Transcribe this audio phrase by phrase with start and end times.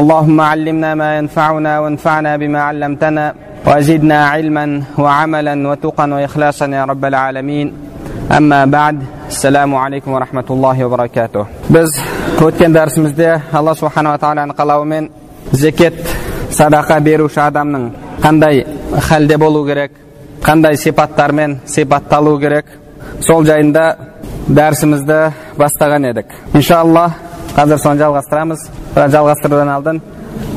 [0.00, 3.34] اللهم علمنا ما ينفعنا وانفعنا بما علمتنا
[3.66, 7.68] وزدنا علما وعملا وتقا واخلاصا يا رب العالمين
[8.38, 8.96] اما بعد
[9.28, 11.90] السلام عليكم ورحمه الله وبركاته biz
[12.46, 15.04] o'tgan darsimizda alloh subhanava taoloni qalavomen
[15.62, 15.96] zeket
[16.58, 17.86] sadaqa beruvchi odamning
[18.24, 18.56] qanday
[19.08, 19.92] halda bo'lu kerak
[20.48, 22.66] qanday sifatlarмен sifattalu kerak
[23.26, 23.84] сол жайында
[24.58, 25.18] darsimizda
[25.60, 27.10] boshlagan edik inshaalloh
[27.55, 28.67] қазір соны жалғастырамыз.
[28.95, 30.01] Бірақ жалғастырудан алдын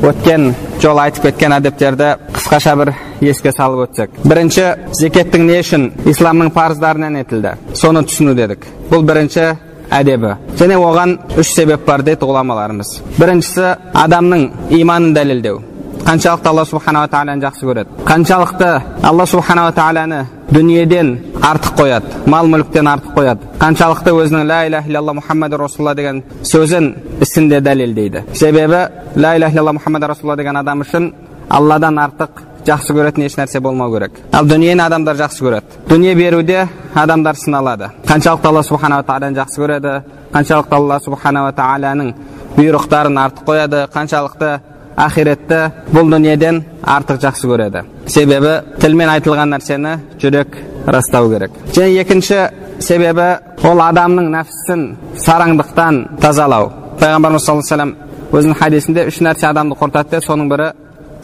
[0.05, 4.15] өткен жолы айтып кеткен әдептерді қысқаша бір еске салып өтсек.
[4.25, 4.67] Бірінші
[4.99, 7.55] зекеттің не үшін исламның парыздарынан етілді?
[7.77, 8.65] Соны түсіну дедік.
[8.89, 9.51] Бұл бірінші
[9.91, 10.35] әдебі.
[10.59, 12.95] Және оған үш себеп бар дейді ғұламаларымыз.
[13.19, 14.47] Біріншісі адамның
[14.79, 15.61] иманын дәлелдеу.
[16.05, 18.69] Қаншалықты алла субханала тағаланы жақсы көреді қаншалықты
[19.03, 25.13] алла субханала тағаланы дүниеден артық қояды мал мүліктен артық қояды қаншалықты өзінің ла иляха иллалла
[25.19, 28.85] мұхаммад расулалла деген сөзін ісінде дәлелдейді себебі
[29.15, 31.11] ла иляха иллалла мұхаммад расулалла деген адам үшін
[31.49, 36.67] алладан артық жақсы көретін еш нәрсе болмау керек ал дүниені адамдар жақсы көреді дүние беруде
[36.95, 39.95] адамдар сыналады қаншалықты алла субханала тағаланы жақсы көреді
[40.33, 42.13] қаншалықты алла субханала тағаланың
[42.57, 44.59] бұйрықтарын артық қояды қаншалықты
[44.97, 45.61] ақиретті
[45.93, 52.39] бұл дүниеден артық жақсы көреді себебі тілмен айтылған нәрсені жүрек растау керек және екінші
[52.79, 53.27] себебі
[53.69, 54.87] ол адамның нәпсісін
[55.25, 60.71] сараңдықтан тазалау пайғамбарымыз саллаллаху алейhi өзінің хадисінде үш нәрсе адамды құртады деді соның бірі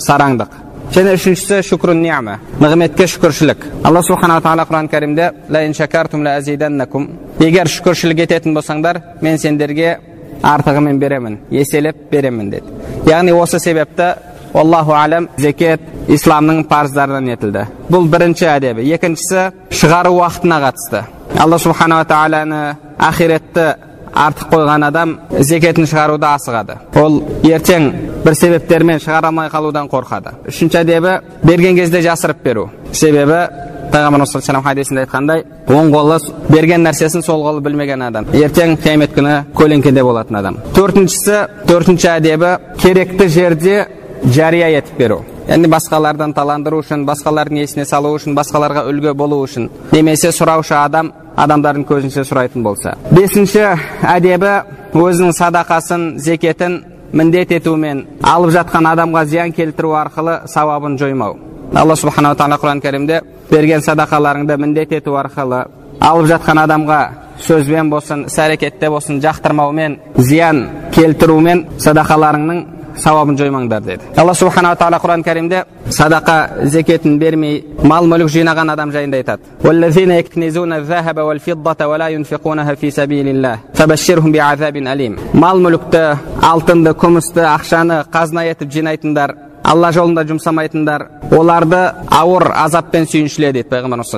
[0.08, 0.56] сараңдық
[0.96, 5.31] және үшіншісі шүкрун ниама нығметке шүкіршілік алла субханала тағала құран кәрімде
[7.44, 9.97] егер шүкіршілік ететін болсаңдар мен сендерге
[10.44, 14.14] артығымен беремін еселеп беремін деді яғни осы себепті
[14.53, 19.50] аллаху алам зекет исламның парыздарынан етілді бұл бірінші әдебі екіншісі
[19.81, 21.03] шығару уақытына қатысты
[21.38, 22.62] алла субханала тағаланы
[23.09, 23.68] ақиретті
[24.17, 26.78] артық қойған адам зекетін шығаруда асығады.
[26.97, 27.88] Ол ертең
[28.25, 30.33] бір себептермен шығара алмай қалудан қорқады.
[30.50, 32.67] Үшінші әдебі берген кезде жасырып беру.
[32.91, 33.45] Себебі
[33.91, 36.17] пайғамбарымыз саллаллаху хадисінде айтқандай оң қолы
[36.50, 38.28] берген нәрсесін сол қолы білмеген адам.
[38.33, 40.59] Ертең қиямет күні көлеңкеде болатын адам.
[40.75, 41.39] Төртіншісі
[41.69, 43.78] төртінші әдебі керекті жерде
[44.25, 45.22] жария етіп беру.
[45.47, 49.69] Яғни басқалардан таландыру үшін басқалардың есіне салу үшін басқаларға үлгі болу үшін.
[49.94, 52.96] Немесе сұраушы адам адамдардың көзінше сұрайтын болса.
[53.12, 53.64] Бесінші
[54.02, 54.53] әдебі
[54.98, 56.80] өзінің садақасын зекетін
[57.14, 61.38] міндет етумен алып жатқан адамға зиян келтіру арқылы сауабын жоймау.
[61.74, 63.22] Алла субханала тағала құран кәрімде
[63.52, 65.66] берген садақаларыңды міндет ету арқылы
[66.00, 67.00] алып жатқан адамға
[67.44, 70.64] сөзбен болсын іс әрекетте болсын жақтырмаумен зиян
[70.96, 72.64] келтірумен садақаларыңның
[73.03, 75.63] сауабын жоймаңдар деді алла субханала тағала құран кәрімде
[75.97, 79.41] садақа зекетін бермей мал мүлік жинаған адам жайында айтады
[85.34, 86.03] мал мүлікті
[86.52, 91.79] алтынды күмісті ақшаны қазына етіп жинайтындар алла жолында жұмсамайтындар оларды
[92.13, 94.13] ауыр азаппен сүйіншіле дейді пайғамбарымыз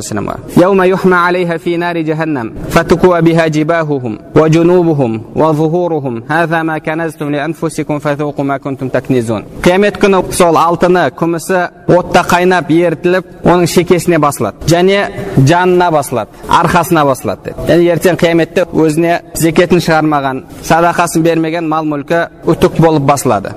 [9.65, 11.63] қиямет күні сол алтыны күмісі
[11.97, 14.67] отта қайнап ерітіліп оның шекесіне басылады.
[14.69, 14.99] Және
[15.37, 22.25] жанына басылады арқасына басылады деді яғни ертең қияметте өзіне зекетін шығармаған садақасын бермеген мал мүлкі
[22.45, 23.55] үтік болып басылады.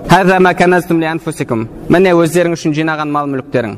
[1.93, 3.77] Міне өздерің үшін жинаған мал мүліктерің.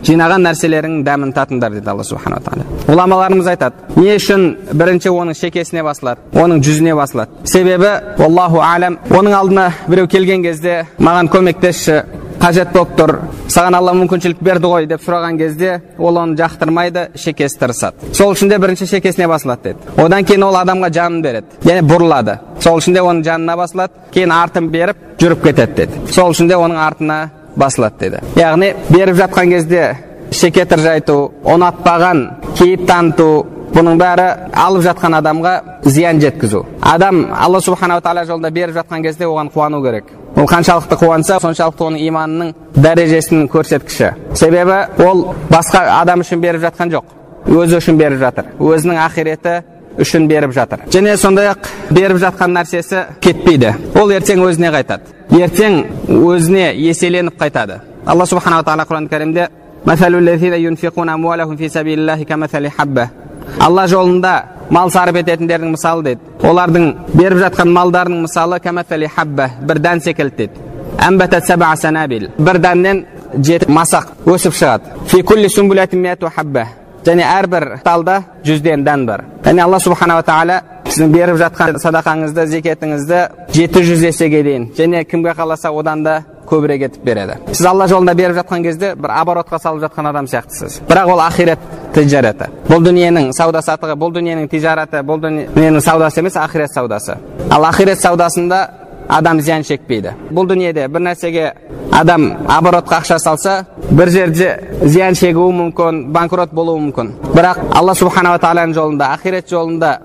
[0.00, 5.82] Жинаған нәрселеріңнің дәмін татыңдар дейді алла субханала тағала ғұламаларымыз айтады не үшін бірінші оның шекесіне
[5.84, 7.44] басылады оның жүзіне басылады?
[7.44, 7.90] Себебі
[8.24, 11.98] аллаху алам оның алдына біреу келген кезде маған көмектесші
[12.40, 13.12] қажет болып тұр
[13.52, 18.48] саған алла мүмкіншілік берді ғой деп сұраған кезде ол оны жақтырмайды шекесі тырысады сол үшін
[18.48, 22.96] де бірінші шекесіне басылады деді одан кейін ол адамға жанын береді яғни бұрылады сол үшін
[22.96, 27.18] де оның жанына басылады кейін артын беріп жүріп кетеді деді сол үшін де оның артына
[27.56, 29.84] басылады деді яғни беріп жатқан кезде
[30.32, 32.24] шеке тыржайту ұнатпаған
[32.56, 33.30] кейіп таныту
[33.74, 34.28] бұның бәрі
[34.64, 35.54] алып жатқан адамға
[35.84, 40.96] зиян жеткізу адам алла субханала тағала жолында беріп жатқан кезде оған қуану керек ол қаншалықты
[41.00, 47.04] қуанса соншалықты оның иманының дәрежесінің көрсеткіші себебі ол басқа адам үшін беріп жатқан жоқ
[47.50, 49.54] өзі үшін беріп жатыр өзінің ақиреті
[50.00, 55.80] үшін беріп жатыр және сондай ақ беріп жатқан нәрсесі кетпейді ол ертең өзіне қайтады ертең
[56.08, 59.48] өзіне еселеніп қайтады алла субханала тағала құран кәрімде
[63.58, 64.34] алла жолында
[64.70, 68.60] мал сарып ететіндердің мысалы дейді олардың беріп жатқан малдарының мысалы
[69.16, 70.70] хабба бір дән секілді дейді
[72.38, 73.04] бір дәннен
[73.38, 74.82] жеті масақ өсіп шығады.
[77.00, 79.24] Және әрбір талда жүзден дән бар.
[79.44, 83.20] Және алла субханала тағала сіздің беріп жатқан садақаңызды зекетіңізді
[83.54, 86.18] жеті жүз есеге дейін және кімге қаласа одан да
[86.50, 87.38] көбірек етіп береді.
[87.52, 90.80] Сіз алла жолында беріп жатқан кезде бір оборотқа салып жатқан адам сияқтысыз.
[90.90, 91.58] Бірақ ол ақирет
[91.94, 97.16] тижараты бұл дүниенің сауда саттығы бұл дүниенің тижараты бұл дүниенің саудасы емес ақирет саудасы.
[97.50, 98.70] Ал ақирет саудасында
[99.08, 100.14] адам зиян шекпейді.
[100.30, 101.52] Бұл дүниеде бір нәрсеге
[101.92, 107.12] адам оборотқа ақша салса бір жерде зиян шегуі мүмкін банкрот болуы мүмкін.
[107.34, 109.98] Бірақ алла субханала тағаланың жолында ақирет жолында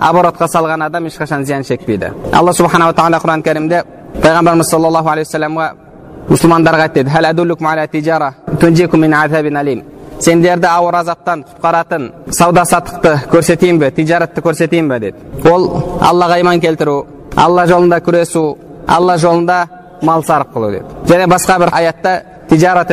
[0.00, 2.12] оборотқа салған адам ешқашан зиян шекпейді.
[2.32, 3.82] Алла субханала тағала құран кәрімде
[4.22, 5.66] пайғамбарымыз саллаллаху алейхи уассаламға
[6.30, 7.02] мұсылмандарға айтты
[10.22, 15.16] сендерді ауыр азаптан құтқаратын сауда саттықты көрсетейін бе тижаратты көрсетейін бе деді.
[15.50, 15.68] Ол
[16.00, 18.44] аллаға иман келтіру алла жолында күресу
[18.86, 19.64] алла жолында
[20.02, 20.84] мал сарып қылу деді.
[21.06, 22.92] Және басқа бір аятта тижарат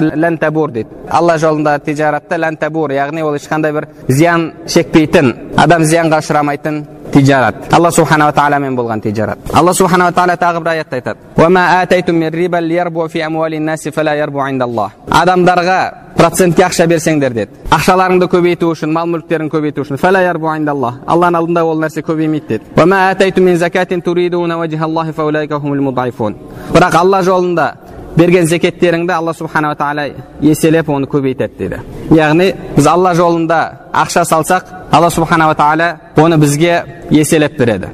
[0.74, 7.92] дейді алла жолында тижаратты яғни ол ешқандай бір зиян шекпейтін адам зиянға ұшырамайтын тижарат алла
[7.92, 11.20] субханала тағаламен болған тижарат алла субханала тағала тағы бір аятта айтады
[15.22, 15.80] адамдарға
[16.18, 20.00] процентке ақша берсеңдер деді ақшаларыңды көбейту үшін мал мүліктерін көбейту үшін
[21.08, 22.64] алланың алдында ол нәрсе көбеймейді деді
[26.74, 27.70] бірақ алла жолында
[28.18, 30.10] берген зекеттеріңді алла субханала тағала
[30.42, 31.80] еселеп оны көбейтеді дейді
[32.18, 33.60] яғни біз алла жолында
[33.94, 35.88] ақша салсақ алла субханала тағала
[36.18, 37.92] оны бізге еселеп береді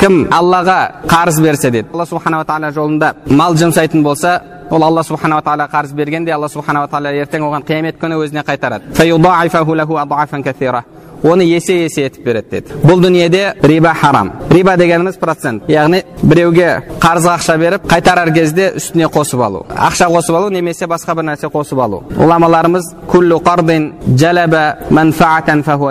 [0.00, 0.78] кім аллаға
[1.10, 4.40] қарыз берсе дейді алла субханала тағала жолында мал жұмсайтын болса
[4.70, 8.94] ол алла субханала тағала қарыз бергенде алла субханала тағала ертең оған қиямет күні өзіне қайтарады
[11.22, 12.78] оны есе есе етіп береді деді.
[12.82, 14.32] Бұл дүниеде риба харам.
[14.50, 15.68] Риба дегеніміз процент.
[15.70, 19.64] Яғни біреуге қарызға ақша беріп қайтарар кезде үстіне қосып алу.
[19.70, 22.02] Ақша қосып алу немесе басқа бір нәрсе қосып алу.
[22.18, 22.92] Ғұламаларымыз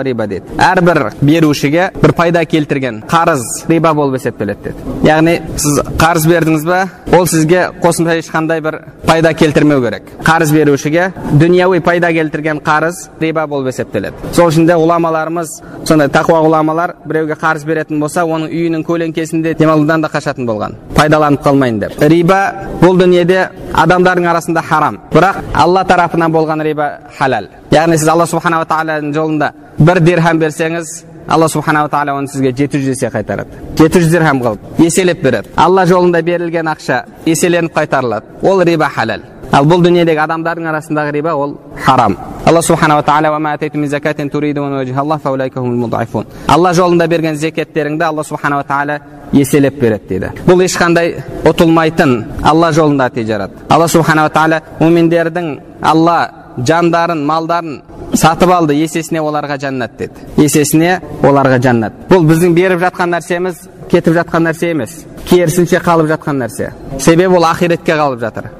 [0.02, 0.44] риба деді.
[0.58, 4.74] Әрбір берушіге бір пайда келтірген қарыз риба болып есептеледі деді.
[5.06, 6.80] Яғни сіз қарыз бердіңіз ба
[7.12, 10.02] ол сізге қосымша ешқандай бір пайда келтірмеу керек.
[10.24, 14.32] Қарыз берушіге дүнияуи пайда келтірген қарыз риба болып есептеледі.
[14.32, 19.54] Сол үшін де ғұламалар ғұламаларымыз сондай тақуа ғұламалар біреуге қарыз беретін болса оның үйінің көлеңкесінде
[19.58, 20.74] демалудан да қашатын болған.
[20.96, 21.96] Пайдаланып қалмайын деп.
[22.00, 22.40] Риба
[22.82, 24.98] бұл дүниеде адамдардың арасында харам.
[25.12, 27.48] Бірақ алла тарапынан болған риба халал.
[27.70, 32.80] Яғни сіз алла субханала тағаланың жолында бір дирхам берсеңіз алла субханала тағала оны сізге жеті
[32.82, 33.62] жүз есе қайтарады.
[33.78, 35.48] Жеті жүз дирхам қылып еселеп береді.
[35.56, 38.24] Алла жолында берілген ақша еселеніп қайтарылады.
[38.42, 39.22] Ол риба халал.
[39.52, 42.16] Ал бұл дүниедегі адамдардың арасындағы риба ол харам
[42.46, 43.02] алла субханала
[46.48, 48.98] алла жолында берген зекеттеріңді алла субханала тағала
[49.32, 51.14] еселеп береді дейді бұл ешқандай
[51.44, 55.52] ұтылмайтын алла жолында тижарат алла субханала тағала муминдердің
[55.82, 56.18] алла
[56.58, 57.80] жандарын малдарын
[58.14, 64.16] сатып алды есесіне оларға жәннат деді есесіне оларға жәннат бұл біздің беріп жатқан нәрсеміз кетіп
[64.20, 65.02] жатқан нәрсе емес
[65.32, 68.50] керісінше қалып жатқан нәрсе себебі ол ақиретке қалып жатыр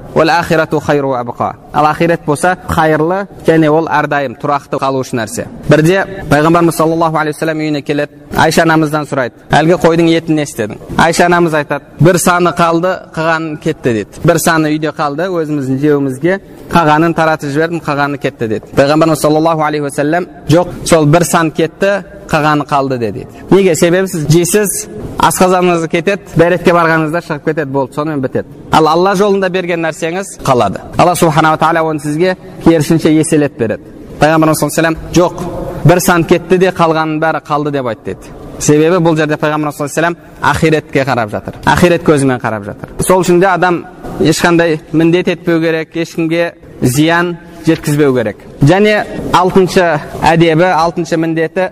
[1.73, 7.61] ал ақирет болса қайырлы және ол әрдайым тұрақты қалушы нәрсе бірде пайғамбарымыз саллаллаху алейхи вассалам
[7.61, 12.55] үйіне келеді айша анамыздан сұрайды әлгі қойдың етін не істедің айша анамыз айтады бір саны
[12.57, 16.41] қалды қалғаны кетті дейді бір саны үйде қалды өзіміздің жеуімізге
[16.73, 22.03] қалғанын таратып жібердім қалғаны кетті деді пайғамбарымыз саллаллаху алейхи уассалам жоқ сол бір сан кетті
[22.33, 24.87] қалғаны қалды деді неге себебі сіз жейсіз
[25.23, 30.81] асқазаныңыз кетеді дәретке барғаныңызда шығып кетеді болды сонымен бітеді ал алла жолында берген нәрсеңіз қалады
[30.99, 33.83] алла субханала тағала оны сізге керісінше еселеп береді
[34.21, 35.43] пайғамбарымыз саллаллаху жоқ
[35.85, 40.17] бір сан кетті де қалғанның бәрі қалды деп айтты деді себебі бұл жерде пайғамбарымыз саллаллаху
[40.53, 43.85] ақиретке қарап жатыр ақирет көзімен қарап жатыр сол үшін де адам
[44.21, 49.03] ешқандай міндет етпеу керек ешкімге зиян жеткізбеу керек және
[49.33, 51.71] алтыншы әдебі алтыншы міндеті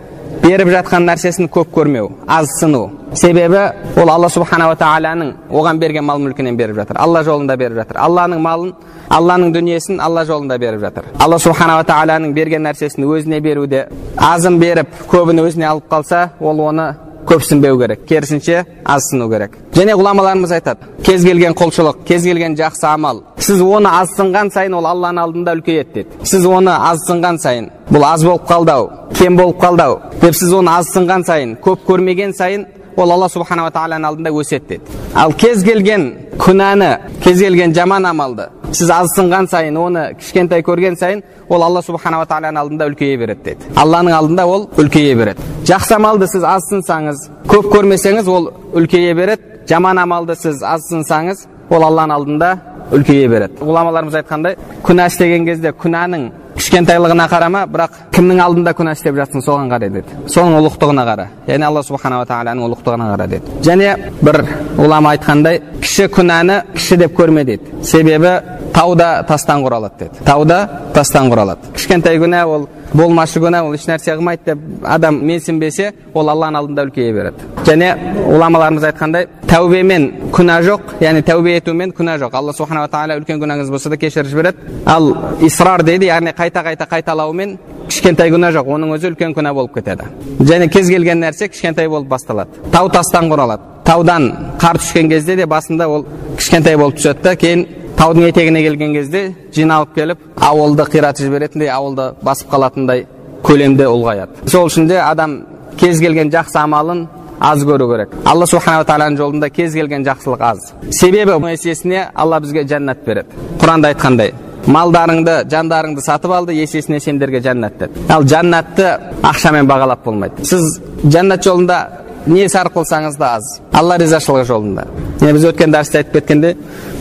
[0.51, 3.61] беріп жатқан нәрсесін көп көрмеу аз сыну себебі
[3.97, 6.99] ол алла субханала тағаланың оған берген мал мүлкінен беріп жатыр.
[6.99, 7.99] Алла жолында беріп жатыр.
[7.99, 8.73] Алланың малын
[9.11, 11.11] алланың дүниесін алла жолында беріп жатыр.
[11.19, 16.95] Алла субханала тағаланың берген нәрсесін өзіне беруде азын беріп көбін өзіне алып қалса ол оны
[17.29, 23.23] көпсінбеу керек керісінше азсыну керек және ғұламаларымыз айтады кез келген құлшылық кез келген жақсы амал
[23.39, 28.25] сіз оны азсынған сайын ол алланың алдында үлкейеді деді сіз оны азсынған сайын бұл аз
[28.25, 32.67] болып қалды ау кем болып қалды ау деп сіз оны азсынған сайын көп көрмеген сайын
[32.97, 36.91] ол алла субханала тағаланың алдында өседі деді ал кез келген күнәні
[37.25, 42.61] кез келген жаман амалды сіз азсынған сайын оны кішкентай көрген сайын ол алла субханала тағаланың
[42.63, 48.31] алдында үлкейе береді деді алланың алдында ол үлкейе береді жақсы амалды сіз азсынсаңыз көп көрмесеңіз
[48.31, 52.53] ол үлкейе береді жаман амалды сіз азсынсаңыз ол алланың алдында
[52.95, 56.31] үлкейе береді ғұламаларымыз айтқандай күнә істеген кезде күнәнің
[56.71, 60.15] кішкентайлығына қарама бірақ кімнің алдында күнә істеп жатсың соған қара деді.
[60.31, 61.25] Соның ұлықтығына қара.
[61.49, 63.57] Яғни алла субханала тағаланың ұлықтығына қара деді.
[63.67, 64.39] Және бір
[64.79, 68.37] ғұлама айтқандай кіші күнәні кіші деп көрме дейді себебі
[68.73, 70.23] тау да тастан құралады деді.
[70.25, 70.61] Тау да
[70.95, 71.75] тастан құралады.
[71.75, 77.13] Кішкентай күнә ол болмашы күнә ол ешнәрсе қылмайды деп адам менсінбесе ол алланың алдында үлкейе
[77.15, 77.49] береді.
[77.67, 77.91] Және
[78.27, 82.35] ғұламаларымыз айтқандай тәубемен күнә жоқ яғни тәубе етумен күнә жоқ.
[82.35, 86.89] Алла субханала тағала үлкен күнәңіз болса да кешіріп жібереді ал исрар дейді яғни қайта қайта
[86.91, 87.59] қайталаумен
[87.91, 90.07] кішкентай күнә жоқ оның өзі үлкен күнә болып кетеді.
[90.41, 92.51] Және кез келген нәрсе кішкентай болып басталады.
[92.73, 93.67] Тау тастан құралады.
[93.85, 94.31] Таудан
[94.61, 96.05] қар түскен кезде де басында ол
[96.39, 97.67] кішкентай болып түседі да кейін
[98.01, 99.21] таудың етегіне келген кезде
[99.53, 103.03] жиналып келіп ауылды қиратып жіберетіндей ауылды басып қалатындай
[103.45, 105.35] көлемде ұлғаяды сол үшін де адам
[105.77, 107.03] кез келген жақсы амалын
[107.41, 108.15] аз көру керек.
[108.25, 110.73] Алла субханала тағаланың жолында кез келген жақсылық аз.
[110.91, 113.37] Себебі есесіне алла бізге жәннат береді.
[113.61, 114.35] Құранда айтқандай
[114.67, 118.91] малдарыңды жандарыңды сатып алды есесіне сендерге жәннат деді ал жәннатты
[119.23, 120.45] ақшамен бағалап болмайды.
[120.45, 121.81] Сіз жәннат жолында
[122.27, 123.61] не сарп қылсаңыз да аз.
[123.73, 124.87] Алла ризашылығы жолында.
[125.21, 126.55] Міне біз өткен дәрісте айтып кеткенде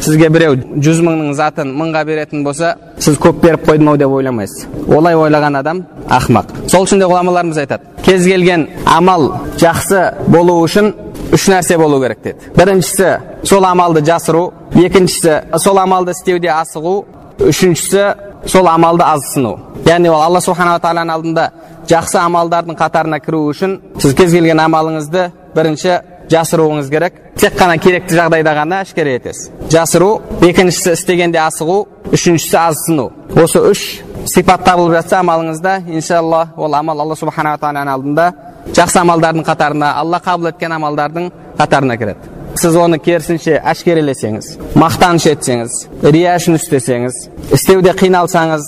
[0.03, 4.65] сізге біреу жүз мыңның затын мыңға беретін болса сіз көп беріп қойдым ау деп ойламайсыз.
[4.87, 10.93] Олай ойлаған адам ақымақ сол үшін де ғұламаларымыз айтады кез келген амал жақсы болу үшін
[11.33, 12.51] үш нәрсе болу керек деді.
[12.57, 13.11] Біріншісі
[13.43, 16.95] сол амалды жасыру екіншісі сол амалды істеуде асығу
[17.39, 18.05] үшіншісі
[18.47, 21.45] сол амалды азсыну яғни ол алла субханала тағаланың алдында
[21.87, 27.13] жақсы амалдардың қатарына кіру үшін сіз кез келген амалыңызды бірінші жасыруыңыз керек.
[27.39, 29.49] Тек қана керекті жағдайда ғана әшкере етесіз.
[29.71, 31.79] Жасыру екіншісі істегенде асығу
[32.13, 33.09] үшіншісі азсыну.
[33.33, 33.85] Осы үш
[34.29, 38.27] сипат табылып жатса амалыңызда иншалла ол амал алла субханала тағаланың алдында
[38.75, 42.35] жақсы амалдардың қатарына алла қабыл еткен амалдардың қатарына кіреді.
[42.59, 47.19] Сіз оны керісінше әшкерелесеңіз мақтаныш етсеңіз рия үшін істесеңіз
[47.55, 48.65] істеуде қиналсаңыз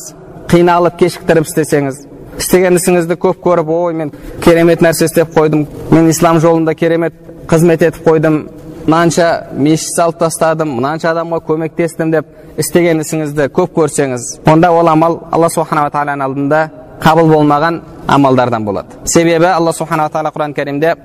[0.51, 2.06] қиналып кешіктіріп істесеңіз
[2.41, 4.12] істеген ісіңізді көп көріп ой мен
[4.43, 7.13] керемет нәрсе істеп қойдым мен ислам жолында керемет
[7.50, 8.41] қызмет етіп қойдым
[8.86, 15.19] мынанша мешіт салып тастадым мынанша адамға көмектестім деп істеген ісіңізді көп көрсеңіз онда ол амал
[15.31, 16.62] алла субханала тағаланың алдында
[17.01, 20.95] қабыл болмаған амалдардан болады себебі алла субханала тағала құран кәрімде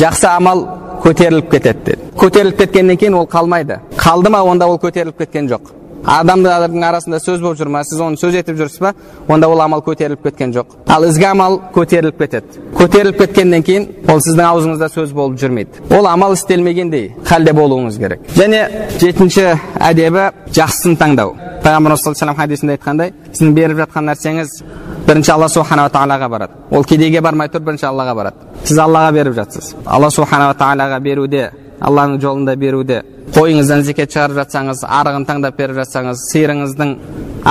[0.00, 0.66] жақсы амал
[1.04, 5.72] көтеріліп кетеді деді көтеріліп кеткеннен кейін ол қалмайды қалды ма онда ол көтеріліп кеткен жоқ
[6.06, 7.82] адамдардың арасында сөз болып жүр ма?
[7.84, 8.92] Сіз оны сөз етіп жүрсіз ба?
[9.28, 10.74] Онда ол амал көтеріліп кеткен жоқ.
[10.88, 12.62] Ал ізгі амал көтеріліп кетеді.
[12.78, 15.86] Көтеріліп кеткеннен кейін ол сіздің аузыңызда сөз болып жүрмейді.
[15.94, 18.26] Ол амал істелмегендей халде болуыңыз керек.
[18.34, 18.64] Және
[18.98, 19.46] жетінші
[19.78, 21.36] әдебі жақсысын таңдау.
[21.62, 24.56] Пайғамбарымыз саллаллаху алейхи хадисінде айтқандай сіздің беріп жатқан нәрсеңіз
[25.06, 26.56] бірінші алла субханала тағалаға барады.
[26.70, 28.48] Ол кедейге бармай тұрып бірінші аллаға барады.
[28.64, 29.74] Сіз аллаға беріп жатсыз.
[29.86, 31.50] Алла субханала тағалаға беруде
[31.88, 33.02] алланың жолында беруде
[33.34, 36.90] қойыңыздан зекет шығарып жатсаңыз арығын таңдап беріп жатсаңыз сиырыңыздың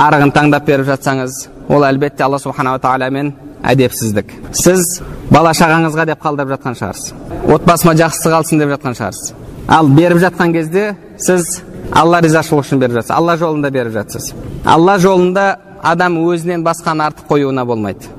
[0.02, 3.32] арығын таңдап беріп жатсаңыз ол әлбетте алла субханала тағаламен
[3.66, 4.32] әдепсіздік.
[4.58, 7.12] Сіз бала шағаңызға деп қалдырып жатқан шығарсыз.
[7.54, 9.34] Отбасыма жақсысы қалсын деп жатқан шығарсыз.
[9.68, 10.86] Ал беріп жатқан кезде
[11.18, 11.62] сіз
[11.92, 13.14] алла ризашылығы үшін беріп жатсыз.
[13.16, 14.32] Алла жолында беріп жатсыз.
[14.64, 15.46] Алла жолында
[15.82, 18.10] адам өзінен басқаны артық қоюына болмайды.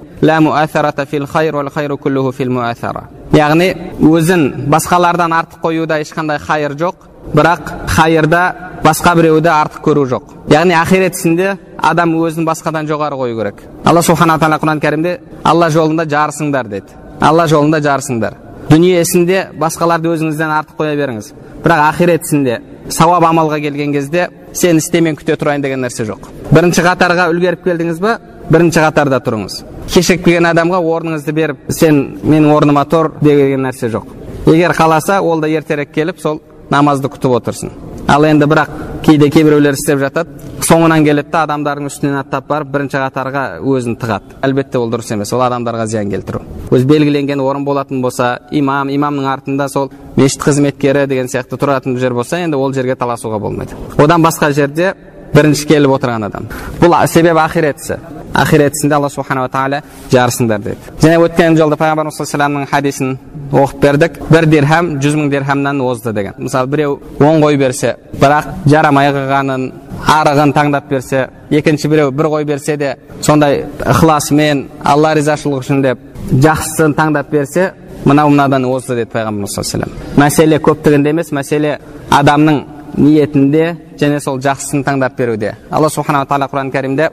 [3.33, 8.43] Яғни өзін басқалардан артық қоюда ешқандай хайыр жоқ бірақ хайырда
[8.83, 14.01] басқа біреуді артық көру жоқ яғни ақирет ісінде адам өзін басқадан жоғары қою керек алла
[14.01, 18.37] субхана тағала құран кәрімде алла жолында жарысыңдар деді алла жолында жарысыңдар
[18.69, 21.31] дүние ісінде басқаларды өзіңізден артық қоя беріңіз
[21.63, 26.27] бірақ ақирет ісінде сауап амалға келген кезде сен істе мен күте тұрайын деген нәрсе жоқ
[26.51, 28.17] бірінші қатарға үлгеріп келдіңіз ба
[28.49, 34.07] бірінші қатарда тұрыңыз кешігіп келген адамға орныңызды беріп сен менің орныма тұр деген нәрсе жоқ.
[34.47, 37.71] Егер қаласа ол да ертерек келіп сол намазды күтіп отырсын.
[38.07, 38.69] Ал енді бірақ
[39.03, 40.29] кейде кейбіреулер істеп жатады.
[40.63, 44.37] Соңынан келеді да адамдардың үстінен аттап барып бірінші қатарға өзін тығады.
[44.43, 46.41] Әлбетте ол дұрыс емес ол адамдарға зиян келтіру.
[46.71, 52.15] Өзі белгіленген орын болатын болса имам имамның артында сол мешіт қызметкері деген сияқты тұратын жер
[52.15, 53.75] болса енді ол жерге таласуға болмайды.
[53.97, 54.93] Одан басқа жерде
[55.33, 56.47] бірінші келіп отырған адам.
[56.79, 57.99] Бұл себебі ақирет ісі
[58.33, 63.17] ақиретісінде алла субханала тағала жарысыңдар деді және өткен жолда пайғамбарымыз саллаллаху хадисін
[63.51, 68.49] оқып бердік бір дирхам жүз мың дирхамнан озды деген мысалы біреу он қой берсе бірақ
[68.65, 69.69] жарамай қалғанын
[70.17, 75.99] арығын таңдап берсе екінші біреу бір қой берсе де сондай ықыласымен алла ризашылығы үшін деп
[76.33, 77.71] жақсысын таңдап берсе
[78.05, 81.77] мынау мынадан озды деді пайғамбарымыз саллаллаху мәселе көптігінде емес мәселе
[82.09, 82.63] адамның
[82.97, 85.55] ниетінде және сол жақсысын таңдап беруде.
[85.71, 87.09] Алла субханала тағала құран кәрімде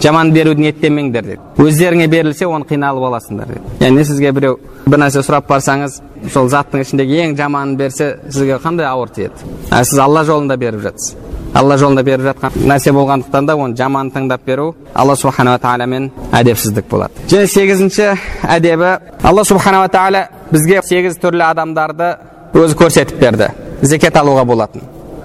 [0.00, 1.40] жаман беруді ниеттенбеңдер деді.
[1.60, 3.60] Өздеріңе берілсе оны қиналып аласыңдар деді.
[3.80, 6.00] Яғни сізге біреу бір нәрсе сұрап барсаңыз
[6.32, 9.50] сол заттың ішіндегі ең жаманын берсе сізге қандай ауыр тиеді?
[9.70, 11.16] А сіз алла жолында беріп жатсыз.
[11.54, 16.88] Алла жолында беріп жатқан нәрсе болғандықтан да оны жаман таңдап беру алла субханала тағаламен әдепсіздік
[16.88, 17.12] болады.
[17.28, 18.12] Және сегізінші
[18.46, 22.14] әдебі алла субханала тағала бізге сегіз түрлі адамдарды
[22.54, 23.50] өзі көрсетіп берді
[23.82, 24.82] зекет алуға болатын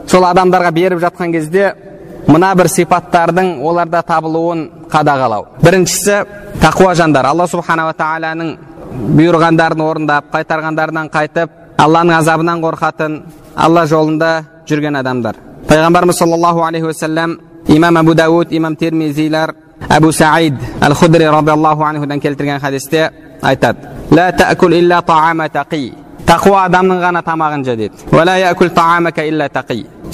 [0.08, 1.74] сол адамдарға беріп жатқан кезде
[2.28, 5.46] мына бір сипаттардың оларда табылуын қадағалау.
[5.62, 6.24] Біріншісі
[6.62, 7.26] тақуа жандар.
[7.30, 8.56] Алла субханала тағаланың
[9.18, 11.52] бұйырғандарын орындап қайтарғандарынан қайтып
[11.82, 13.20] алланың азабынан қорқатын
[13.56, 14.32] алла жолында
[14.70, 15.36] жүрген адамдар.
[15.70, 19.56] Пайғамбарымыз саллаллаху алейхи уассалам имам абу дауд имам термизилер
[19.90, 23.95] әбу саид әл худри радиаллаху анхудан келтірген хадисте айтады.
[26.26, 28.10] Тақуа адамның ғана тамағын же дейді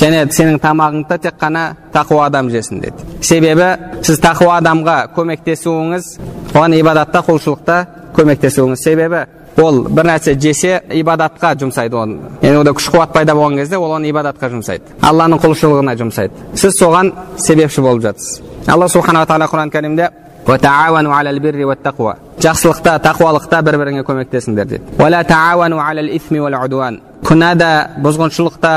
[0.02, 3.68] және сенің тамағыңды тек қана тақуа адам жесін деді себебі
[4.04, 6.10] сіз тақуа адамға көмектесуіңіз
[6.54, 7.78] оған ибадатта құлшылықта
[8.18, 9.26] көмектесуіңіз себебі
[9.62, 13.92] ол бір нәрсе жесе ибадатқа жұмсайды оны яғни онда күш қуат пайда болған кезде ол
[13.98, 19.74] оны ибадатқа жұмсайды алланың құлшылығына жұмсайды сіз соған себепші болып жатсыз алла субханала тағала құран
[19.74, 20.10] кәрімде
[22.42, 24.96] жақсылықта тақуалықта бір біріңе көмектесіңдер дейді
[27.28, 27.70] күнәда
[28.02, 28.74] бұзғыншылықта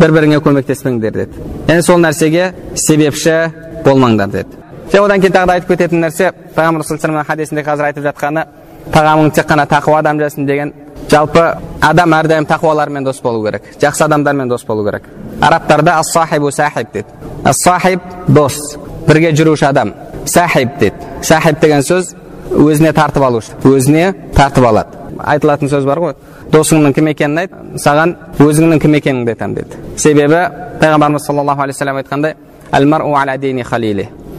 [0.00, 3.36] бір біріңе көмектеспеңдер деді яғни сол нәрсеге себепші
[3.84, 4.60] болмаңдар деді
[4.92, 8.44] және одан кейін тағы да айтып кететін нәрсе пайғамбар саллаллаху хадисінде қазір айтып жатқаны
[8.92, 10.72] тағамың тек қана тақуа адам жесін деген
[11.10, 11.46] жалпы
[11.80, 15.08] адам әрдайым тақуалармен дос болу керек жақсы адамдармен дос болу керек
[15.40, 17.08] арабтарда ас сахибу сахиб дейді
[17.44, 18.76] ас сахиб дос
[19.08, 19.94] бірге жүруші адам
[20.26, 22.14] сахиб дейді сахиб деген сөз
[22.50, 26.14] өзіне тартып алушы өзіне тартып алады айтылатын сөз бар ғой
[26.52, 30.42] досыңның кім екенін айт саған өзіңнің кім екеніңді айтамын деді себебі
[30.80, 32.36] пайғамбарымыз саллаллаху алейхи вассалам айтқандай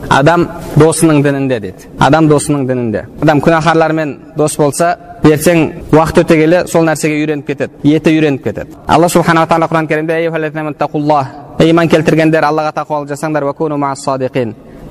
[0.09, 6.67] адам досының дінінде деді адам досының дінінде адам күнәһарлармен дос болса ертең уақыт өте келе
[6.67, 10.13] сол нәрсеге үйреніп кетеді еті үйреніп кетеді алла субханала тағала құран кәрімде
[11.65, 13.43] иман келтіргендер аллаға тақуалық жасаңдар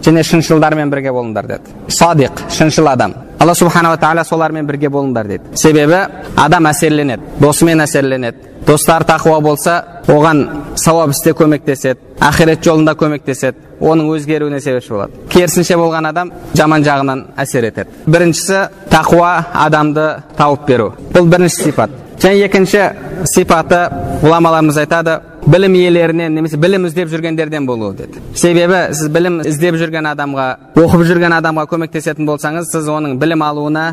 [0.05, 5.57] және шыншылдармен бірге болыңдар деді садиқ шыншыл адам алла субханала тағала солармен бірге болыңдар дейді
[5.57, 6.01] себебі
[6.37, 9.77] адам әсерленеді досымен әсерленеді достары тақуа болса
[10.09, 10.43] оған
[10.77, 17.25] сауап істе көмектеседі ақирет жолында көмектеседі оның өзгеруіне себепші болады керісінше болған адам жаман жағынан
[17.37, 19.33] әсер етеді біріншісі тақуа
[19.67, 21.91] адамды тауып беру бұл бірінші сипат
[22.23, 22.83] және екінші
[23.29, 23.81] сипаты
[24.23, 30.09] ғұламаларымыз айтады білім иелерінен немесе білім іздеп жүргендерден болуы деді себебі сіз білім іздеп жүрген
[30.15, 30.47] адамға
[30.83, 33.85] оқып жүрген адамға көмектесетін болсаңыз сіз оның білім алуына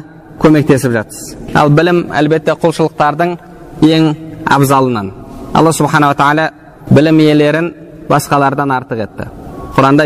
[0.42, 3.38] көмектесіп жатсыз ал білім әлбетте құлшылықтардың
[3.86, 4.10] ең
[4.56, 5.12] абзалынан
[5.54, 6.50] алла субханала тағала
[6.90, 7.74] білім иелерін
[8.10, 9.30] басқалардан артық етті
[9.76, 10.04] құранда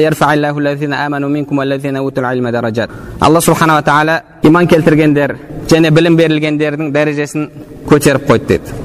[3.19, 5.37] алла субханала тағала иман келтіргендер
[5.71, 7.49] және білім берілгендердің дәрежесін
[7.89, 8.75] көтеріп қойды деді.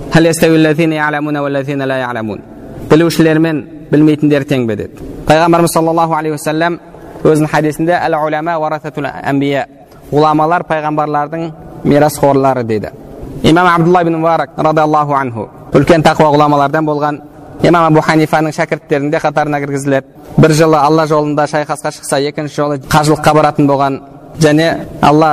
[2.90, 4.76] Білушілер мен білмейтіндер тең бе?
[4.76, 5.04] деді.
[5.26, 6.80] Пайғамбарымыз саллаллаху алейхи уассалам
[7.24, 8.14] өзінің хадисінде әл
[9.22, 9.66] әмбия
[10.12, 11.52] ғұламалар пайғамбарлардың
[11.84, 12.90] мирасқорлары дейді.
[13.42, 17.20] Имам абдулла ибн мубарак радиаллаху анху үлкен тақуа ғұламалардан болған
[17.62, 20.06] имам абу ханифаның шәкірттерінің де қатарына кіргізіледі.
[20.36, 24.00] Бір жылы алла жолында шайқасқа шықса екінші жолы қажылыққа баратын болған
[24.40, 24.68] және
[25.02, 25.30] алла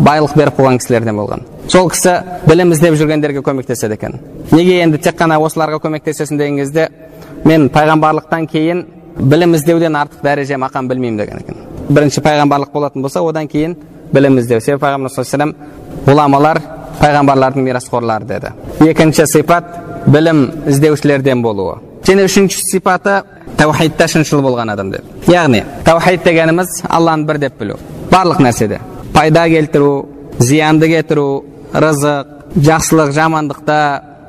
[0.00, 1.44] байлық беріп қойған кісілерден болған.
[1.68, 2.16] Сол кісі
[2.48, 4.18] білім іздеп жүргендерге көмектеседі екен.
[4.50, 6.88] Неге енді тек қана осыларға көмектесесің деген кезде
[7.44, 8.84] мен пайғамбарлықтан кейін
[9.18, 11.56] білім іздеуден артық дәреже мақам білмеймін деген екен.
[11.88, 13.76] Бірінші пайғамбарлық болатын болса одан кейін
[14.12, 14.60] білім іздеу.
[14.60, 15.54] Себебі пайғамбар саллаллаху
[16.06, 16.60] ғұламалар
[17.00, 18.52] пайғамбарлардың мирасқорлары деді.
[18.80, 19.64] Екінші сипат
[20.06, 21.78] білім іздеушілерден болуы.
[22.06, 23.22] Және үшінші сипаты
[23.56, 27.78] таухидта шыншыл болған адам деді яғни таухид дегеніміз алланы бір деп білу
[28.10, 28.80] барлық нәрседе
[29.14, 30.08] пайда келтіру
[30.38, 33.80] зиянды кетіру рызық жақсылық жамандықта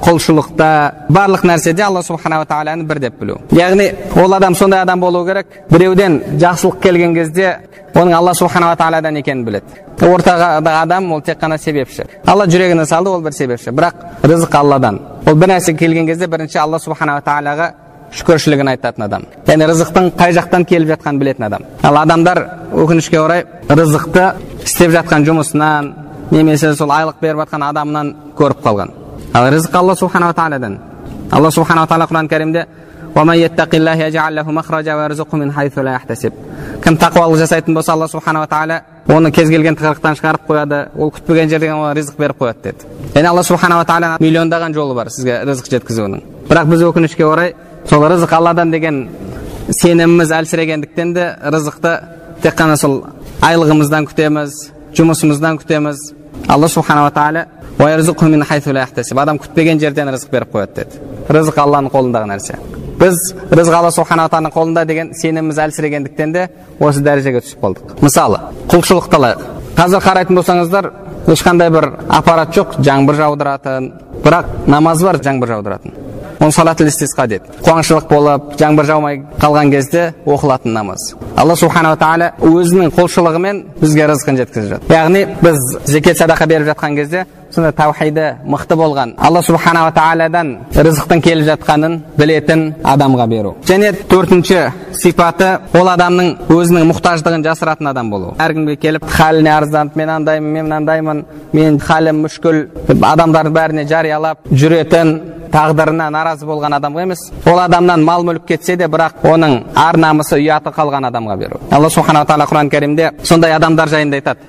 [0.02, 0.70] құлшылықта
[1.10, 5.48] барлық нәрседе алла субханала тағаланы бір деп білу яғни ол адам сондай адам болу керек
[5.70, 7.58] біреуден жақсылық келген кезде
[7.94, 13.10] оның алла субханала тағаладан екенін біледі ортадағы адам ол тек қана себепші алла жүрегіне салды
[13.10, 17.72] ол бір себепші бірақ рызық алладан ол бір нәрсе келген кезде бірінші алла субханала тағалаға
[18.12, 19.26] шүкіршілігін айтатын адам.
[19.48, 21.66] Яғни рызықтың қай жақтан келіп жатқанын білетін адам.
[21.84, 24.26] Ал адамдар өкінішке орай рызықты
[24.66, 25.92] істеп жатқан жұмысынан
[26.32, 28.92] немесе сол айлық беріп жатқан адамынан көріп қалған.
[29.34, 30.80] Ал рызық алла субханала тағаладан
[31.32, 32.66] алла субханала тағала құран кәрімде
[36.82, 38.82] кім тақуалық жасайтын болса алла субханала тағала
[39.12, 42.88] оны кез келген тығырықтан шығарып қояды ол күтпеген жерден оған ризық беріп қояды деді.
[43.14, 46.22] Яғни алла субханала тағала миллиондаған жолы бар сізге рызық жеткізуінің.
[46.50, 47.56] Бірақ біз өкінішке орай
[47.90, 49.10] сол рызық алладан деген
[49.70, 51.96] сеніміміз әлсірегендіктен де рызықты
[52.42, 53.04] тек қана сол
[53.42, 55.98] айлығымыздан күтеміз жұмысымыздан күтеміз.
[56.48, 57.46] Алла субханала тағала
[59.22, 61.02] адам күтпеген жерден рызық беріп қояды деді.
[61.30, 62.60] Рызық алланың қолындағы нәрсе.
[63.02, 66.48] Біз рызық алла субханала тағаланың қолында деген сеніміміз әлсірегендіктен де
[66.80, 69.42] осы дәрежеге түсіп қалдық мысалы құлшылықты алайық
[69.80, 70.92] қазір қарайтын болсаңыздар
[71.34, 75.98] ешқандай бір аппарат жоқ жаңбыр жаудыратын бірақ намаз бар жаңбыр жаудыратын
[76.42, 82.32] оны салатул истисқа дейді қуаңшылық болып жаңбыр жаумай қалған кезде оқылатын намаз алла субханала тағала
[82.42, 88.28] өзінің құлшылығымен бізге рызқын жеткізіп жатыр яғни біз зекет садақа беріп жатқан кезде сондай таухиді
[88.46, 94.62] мықты болған алла субханала тағаладан рызықтың келіп жатқанын білетін адамға беру және төртінші
[95.02, 100.66] сипаты ол адамның өзінің мұқтаждығын жасыратын адам болу әркімге келіп халіне арызданып мен андаймын мен
[100.70, 102.64] мынандаймын мен халім мүшкіл
[103.14, 105.16] адамдардың бәріне жариялап жүретін
[105.52, 110.38] тағдырына наразы болған адамға емес ол адамнан мал мүлік кетсе де бірақ оның ар намысы
[110.40, 114.48] ұяты қалған адамға беру алла субханала тағала құран кәрімде сондай адамдар жайында айтады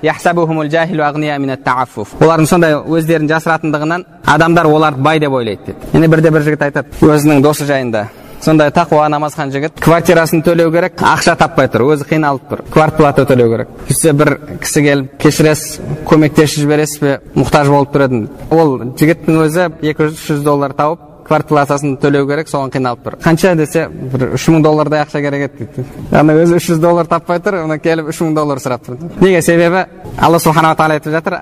[2.21, 6.99] олардың сондай өздерін жасыратындығынан адамдар оларды бай деп ойлайды дейді енді бірде бір жігіт айтады
[7.01, 8.07] өзінің досы жайында.
[8.43, 12.65] Сондай тақуа намазхан жігіт квартирасын төлеу керек ақша таппай тұр өзі қиналып тұр.
[12.73, 13.71] Квартплата төлеу керек.
[13.87, 15.79] Сөйтсе бір кісі келіп кешіресіз
[16.09, 21.97] көмектесіп жібересіз бе мұқтаж болып тұр едім ол жігіттің өзі екі жүз доллар тауып квартплатасын
[22.01, 23.17] төлеу керек соған қиналып тұр.
[23.23, 25.87] Қанша десе бір үш мың доллардай ақша керек еді дейді.
[26.11, 28.99] Ана өзі үш жүз доллар таппай тұр мына келіп үш мың доллар сұрап тұр.
[29.21, 29.41] Неге?
[29.41, 29.85] Себебі
[30.17, 31.33] алла субханала тағала айтып жатыр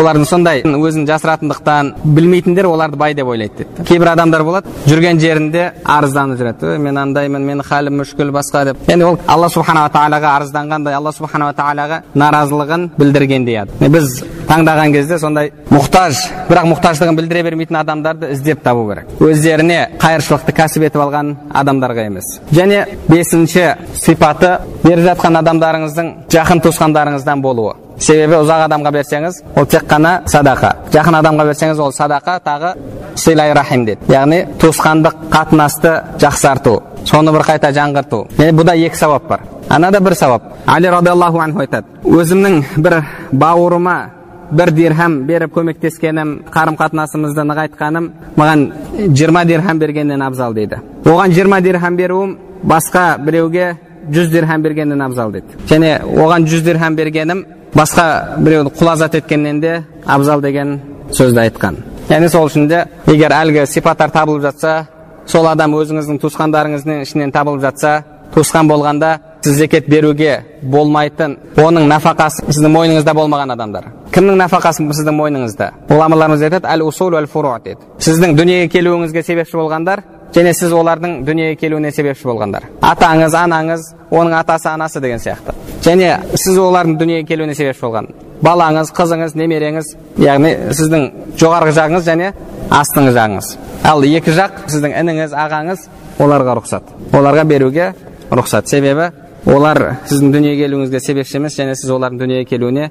[0.00, 3.84] олардың сондай өзін жасыратындықтан білмейтіндер оларды бай деп ойлайды дейді.
[3.88, 9.10] Кейбір адамдар болады жүрген жерінде арызданып жүреді мен андаймын менің халім мүшкіл басқа деп енді
[9.12, 16.20] ол алла субханала тағалаға арызданғандай алла субханала тағалаға наразылығын білдіргендей біз таңдаған кезде сондай мұқтаж
[16.48, 19.12] бірақ мұқтаждығын білдіре бермейтін адамдарды іздеп табу керек.
[19.22, 22.40] Өздеріне қайыршылықты кәсіп етіп алған адамдарға емес.
[22.50, 27.76] Және бесінші сипаты беріп жатқан адамдарыңыздың жақын туысқандарыңыздан болуы.
[28.00, 30.72] Себебі ұзақ адамға берсеңіз ол тек қана садақа.
[30.90, 32.74] Жақын адамға берсеңіз ол садақа тағы
[33.14, 34.08] силай рахим дейді.
[34.08, 38.24] Яғни туысқандық қатынасты жақсарту соны бір қайта жаңғырту.
[38.38, 39.44] Және бұда екі сауап бар.
[39.68, 40.42] Анада бір сауап.
[40.66, 41.84] Али радиаллаху анху айтады.
[42.04, 44.19] Өзімнің бір бауырыма
[44.50, 48.66] бір дирхам беріп көмектескенім қарым қатынасымызды нығайтқаным маған
[49.14, 53.76] жиырма дирхам бергеннен абзал дейді оған жиырма дирхам беруім басқа біреуге
[54.10, 59.82] жүз дирхам бергеннен абзал дейді және оған жүз дирхам бергенім басқа біреуді құлазат еткеннен де
[60.06, 60.80] абзал деген
[61.12, 61.76] сөзді айтқан
[62.10, 64.86] яғни сол үшін де егер әлгі сипаттар табылып жатса
[65.26, 68.02] сол адам өзіңіздің туысқандарыңыздың ішінен табылып жатса
[68.34, 75.14] туысқан болғанда сіз зекет беруге болмайтын оның нәпақасы сіздің мойныңызда болмаған адамдар кімнің нәпақасы сіздің
[75.14, 80.02] мойныңызда ғұламаларымыз айтады әл усул әл фуру дейді сіздің дүниеге келуіңізге себепші болғандар
[80.34, 85.54] және сіз олардың дүниеге келуіне себепші болғандар атаңыз анаңыз оның атасы анасы деген сияқты
[85.86, 88.10] және сіз олардың дүниеге келуіне себепші болған
[88.42, 89.94] балаңыз қызыңыз немереңіз
[90.26, 91.06] яғни сіздің
[91.38, 92.32] жоғарғы жағыңыз және
[92.80, 93.52] астыңғы жағыңыз
[93.90, 95.86] ал екі жақ сіздің ініңіз ағаңыз
[96.18, 97.92] оларға рұқсат оларға беруге
[98.30, 99.10] рұқсат себебі
[99.46, 102.90] олар сіздің дүниеге келуіңізге себепші емес және сіз олардың дүниеге келуіне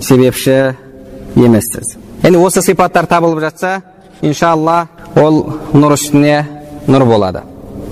[0.00, 0.74] себепші
[1.36, 1.96] емессіз.
[2.22, 3.80] Енді осы сипаттар табылып жатса
[4.22, 5.42] иншалла ол
[5.74, 6.44] нұр үстіне
[6.86, 7.42] нұр болады.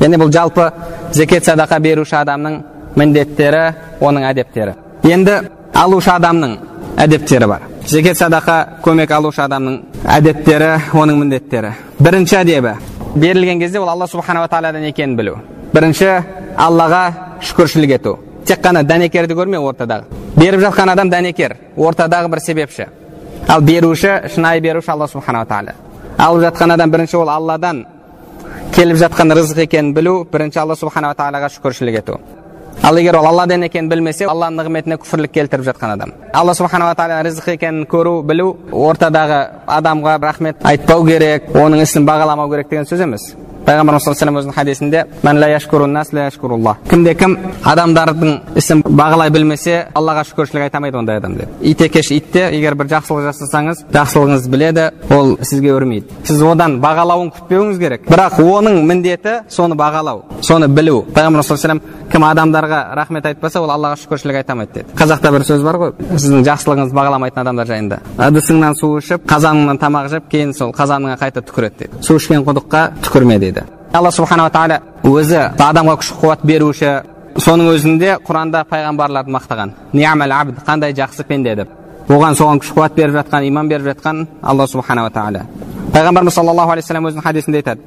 [0.01, 0.71] Яғни бұл жалпы
[1.13, 2.61] зекет садақа беруші адамның
[2.97, 3.65] міндеттері
[4.01, 4.75] оның әдептері.
[5.05, 5.41] Енді
[5.75, 6.57] алушы адамның
[7.01, 7.67] әдептері бар.
[7.87, 11.75] Зекет садақа көмек алушы адамның әдеттері оның міндеттері.
[11.99, 12.77] Бірінші әдебі.
[13.15, 15.39] Берілген кезде ол алла субханала тағаладан екенін білу.
[15.75, 16.23] Бірінші
[16.57, 17.05] аллаға
[17.43, 18.19] шүкіршілік ету.
[18.47, 20.20] Тек қана дәнекерді көрме ортадағы.
[20.41, 22.87] Беріп жатқан адам дәнекер ортадағы бір себепші
[23.49, 25.75] ал беруші шынайы беруші алла субханала тағала
[26.17, 27.83] алып жатқан адам бірінші ол алладан
[28.73, 32.17] келіп жатқан рызық екенін білу бірінші алла субханала тағалаға шүкіршілік ету
[32.83, 37.21] ал егер ол алладан екенін білмесе алланың нығметіне күфірлік келтіріп жатқан адам алла субханала тағала
[37.29, 43.05] ризық екенін көру білу ортадағы адамға рахмет айтпау керек оның ісін бағаламау керек деген сөз
[43.05, 43.35] емес
[43.71, 45.05] пайғамбарымыз саллаллаху алейhi хадисінде
[45.87, 46.11] нас
[46.91, 52.11] кімде кім адамдардың ісін бағалай білмесе аллаға шүкіршілік айта алмайды ондай адам деп ит екеш
[52.11, 57.79] ит те егер бір жақсылық жасасаңыз жақсылығыңызды біледі ол сізге үрмейді сіз одан бағалауын күтпеуіңіз
[57.79, 63.71] керек бірақ оның міндеті соны бағалау соны білу пайғамбар саллаллаху кім адамдарға рахмет айтпаса ол
[63.71, 68.01] аллаға шүкіршілік айта алмайды деді қазақта бір сөз бар ғой сіздің жақсылығыңызды бағаламайтын адамдар жайында
[68.27, 72.83] ыдысыңнан су ішіп қазаныңнан тамақ жеп кейін сол қазаныңа қайта түкіреді дейді су ішкен құдыққа
[73.07, 73.60] түкірме дейді
[73.93, 76.91] алла субханала тағала өзі адамға күш қуат беруші
[77.41, 79.75] соның өзінде құранда пайғамбарларды мақтаған.
[79.93, 81.69] Ниамал абд қандай жақсы пенде деп.
[82.09, 85.47] Оған соған күш қуат беріп жатқан иман беріп жатқан алла субханала тағала
[85.95, 87.81] пайғамбарымыз саллаллаху алейхи вассалам өзінің хадисінде айтады.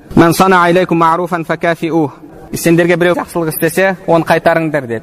[2.54, 5.02] Сендерге біреу жақсылық істесе оны қайтарыңдар деді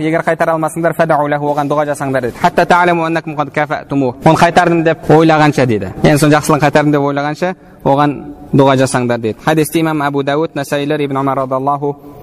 [0.00, 2.36] егер қайтара алмасаңдар оған дұға жасаңдар деді
[3.04, 5.92] оны қайтардым деп ойлағанша дейді.
[6.02, 11.00] Енді соны жақсылығын қайтардым деп ойлағанша оған дұға жасаңдар дейді хадисті имам әбу дәуд насаилер
[11.00, 11.46] ибн омар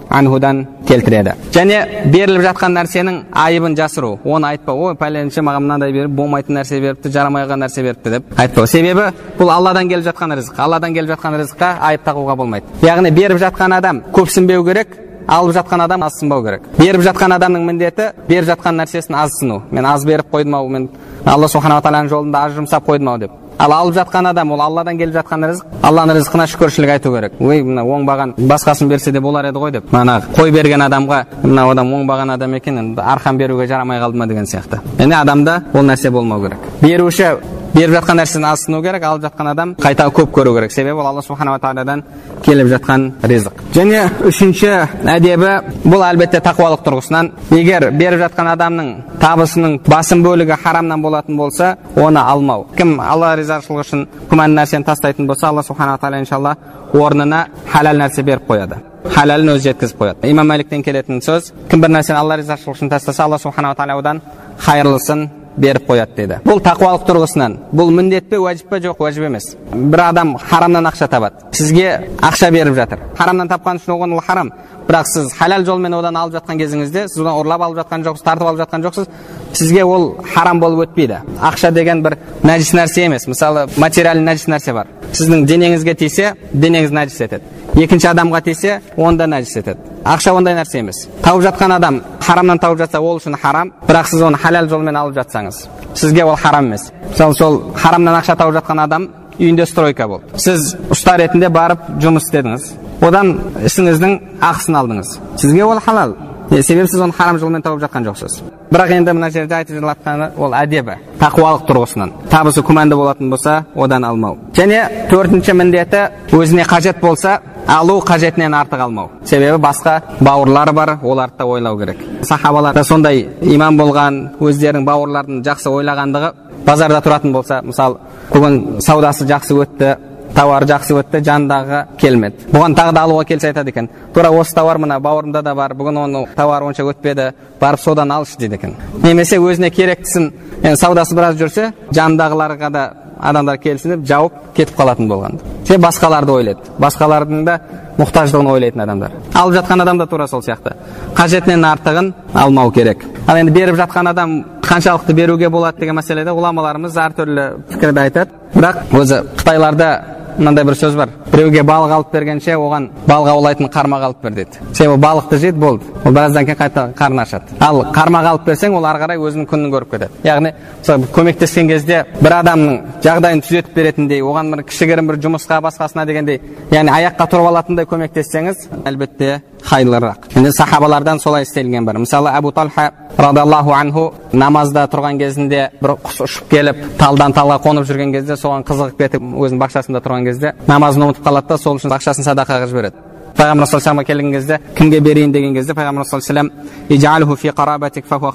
[0.10, 1.80] анхудан келтіреді және
[2.12, 7.12] беріліп жатқан нәрсенің айыбын жасыру оны айтпау ой пәленше маған мынандай беріп болмайтын нәрсе беріпті
[7.14, 9.10] жарамай қалған нәрсе беріпті деп айтпау себебі
[9.40, 13.78] бұл алладан келіп жатқан рызық алладан келіп жатқан рызыққа айып тағуға болмайды яғни беріп жатқан
[13.78, 19.16] адам көпсінбеу керек алып жатқан адам азсынбау керек беріп жатқан адамның міндеті беріп жатқан нәрсесін
[19.16, 20.90] азсыну мен аз беріп қойдым ау мен
[21.26, 24.98] алла субханала тағаланың жолында аз жұмсап қойдым ау деп ал алып жатқан адам ол алладан
[24.98, 25.66] келіп жатқан рызық.
[25.84, 27.34] Алланың рызқына шүкіршілік айту керек.
[27.40, 29.92] Ой мына оңбаған басқасын берсе де болар еді ғой деп.
[29.92, 34.46] Манағы қой берген адамға мынау адам оңбаған адам екен арқан беруге жарамай қалды ма деген
[34.46, 34.82] сияқты.
[34.98, 36.60] Яғни адамда ол нәрсе болмау керек.
[36.82, 37.36] Беруші
[37.74, 40.72] беріп жатқан нәрсені азсыну керек алып жатқан адам қайта көп көру керек.
[40.72, 42.04] Себебі ол алла субханала тағаладан
[42.46, 43.64] келіп жатқан ризық.
[43.74, 44.70] Және үшінші
[45.10, 45.52] әдебі
[45.84, 47.32] бұл әлбетте тақуалық тұрғысынан.
[47.52, 52.68] Егер беріп жатқан адамның табысының басым бөлігі харамнан болатын болса оны алмау.
[52.78, 56.58] Кім алла ризашылығы үшін күмәнді нәрсені тастайтын болса алла субханала тағала иншалла
[56.94, 58.82] орнына халал нәрсе беріп қояды.
[59.14, 60.30] Халалін өзі жеткізіп қояды.
[60.30, 64.22] Имам мәликтен келетін сөз кім бір нәрсені алла ризашылығы үшін тастаса алла субханала тағала одан
[64.64, 69.56] хайырлысын беріп қояды деді бұл тақуалық тұрғысынан бұл міндет пе уәжіп пе жоқ уәжіп емес
[69.74, 73.00] бір адам харамнан ақша табады сізге ақша беріп жатыр.
[73.18, 74.52] Харамнан тапқан үшін оған ол харам
[74.88, 78.48] бірақ сіз халал жолмен одан алып жатқан кезіңізде сіз одан ұрлап алып жатқан жоқсыз тартып
[78.48, 79.08] алып жатқан жоқсыз
[79.54, 84.74] сізге ол харам болып өтпейді ақша деген бір нәжіс нәрсе емес мысалы материальный нәжіс нәрсе
[84.74, 90.58] бар сіздің денеңізге тисе денеңіз нәжіс етеді екінші адамға тисе онда нәжіс етеді ақша ондай
[90.58, 94.70] нәрсе емес тауып жатқан адам харамнан тауып жатса ол үшін харам бірақ сіз оны халал
[94.70, 99.66] жолмен алып жатсаңыз сізге ол харам емес мысалы сол харамнан ақша тауып жатқан адам үйінде
[99.66, 102.70] стройка болды сіз ұста ретінде барып жұмыс істедіңіз
[103.02, 103.34] одан
[103.66, 106.16] ісіңіздің ақысын алдыңыз сізге ол халал
[106.50, 108.42] себебі сіз оны харам жолмен тауып жатқан жоқсыз.
[108.72, 112.12] Бірақ енді мына жерде айтып жатқаны ол әдебі тақуалық тұрғысынан.
[112.30, 114.38] Табысы күмәнді болатын болса одан алмау.
[114.54, 119.10] Және төртінші міндеті өзіне қажет болса алу қажетінен артық алмау.
[119.26, 121.98] Себебі басқа бауырлары бар оларды да ойлау керек.
[122.24, 126.34] Сахабалар да сондай иман болған өздерінің бауырларын жақсы ойлағандығы
[126.66, 128.00] базарда тұратын болса мысалы
[128.32, 129.96] бүгін саудасы жақсы өтті
[130.36, 132.48] тауар жақсы өтті жанындағы келмеді.
[132.54, 136.00] Бұған тағы да алуға келсе айтады екен тура осы тауар мына бауырымда да бар бүгін
[136.06, 138.76] оның тауары онша өтпеді барып содан алшы дейді екен.
[139.04, 140.32] Немесе өзіне керектісін
[140.64, 142.84] енді саудасы біраз жүрсе жанындағыларға да
[143.24, 145.40] адамдар келісініп жауып кетіп қалатын болған.
[145.68, 146.74] Себебі басқаларды ойлайды.
[146.82, 147.60] Басқалардың да
[147.98, 149.14] мұқтаждығын ойлайтын адамдар.
[149.34, 150.74] Алып жатқан адам да тура сол сияқты.
[151.16, 153.06] Қажетінен артығын алмау керек.
[153.28, 158.32] Ал енді беріп жатқан адам қаншалықты беруге болады деген мәселеде ғұламаларымыз әртүрлі пікірді айтады.
[158.56, 159.90] Бірақ өзі қытайларда
[160.38, 161.10] мынандай бір сөз бар.
[161.32, 164.60] Біреуге балық алып бергенше оған балық аулайтын қармақ алып бер дейді.
[164.74, 165.84] Себебі балықты жейді болды.
[166.06, 169.72] Ол біраздан кейін қайта қарны ашады ал қармақ алып берсең ол ары қарай өзінің күнін
[169.74, 170.12] көріп кетеді.
[170.24, 176.06] Яғни мысалы көмектескен кезде бір адамның жағдайын түзетіп беретіндей оған бір кішігірім бір жұмысқа басқасына
[176.06, 176.42] дегендей
[176.72, 182.92] яғни аяққа тұрып алатындай көмектессеңіз әлбетте хайырлырақ енді сахабалардан солай істелген бар мысалы әбу талха
[183.18, 188.64] радиаллаху анху намазда тұрған кезінде бір құс ұшып келіп талдан талға қонып жүрген кезде соған
[188.68, 192.96] қызығып кетіп өзінің бақшасында тұрған кезде намазын ұмытып қалады да сол үшін ақшасын садақаға жібереді
[193.38, 196.52] пайғамбар саллаллаху келген кезде кімге берейін деген кезде пайғамбар саллаллаху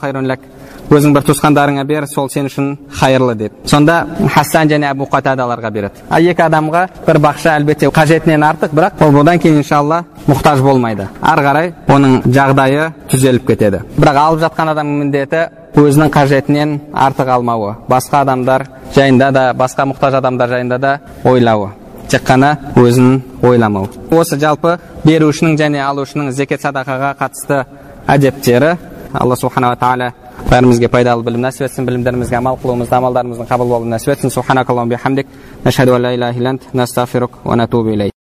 [0.05, 0.38] алейhi
[0.88, 2.68] өзің бір туысқандарыңа бер сол сен үшін
[3.01, 3.98] хайырлы деді сонда
[4.33, 9.20] хасан және әбу қатадаларға береді ал екі адамға бір бақша әлбетте қажетінен артық бірақ ол
[9.20, 15.03] одан кейін иншалла мұқтаж болмайды ары қарай оның жағдайы түзеліп кетеді бірақ алып жатқан адамның
[15.03, 15.42] міндеті
[15.77, 18.64] өзінің қажетінен артық алмауы басқа адамдар
[18.96, 21.68] жайында да басқа мұқтаж адамдар жайында да ойлауы
[22.09, 27.61] тек қана өзін ойламау осы жалпы берушінің және алушының зекет садақаға қатысты
[28.09, 28.72] әдептері
[29.12, 30.12] алла субханала тағала
[30.46, 34.14] бәрімізге пайдалы білім нәсіп етсін білімдерімізге амал қылуымызды амалдарымыздың қабыл болуын нәсіп
[37.98, 38.11] етсін.